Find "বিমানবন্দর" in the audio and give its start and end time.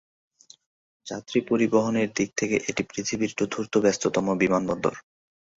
4.35-4.93